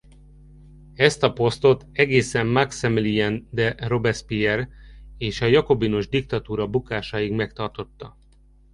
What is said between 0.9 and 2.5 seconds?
Ezt a posztot egészen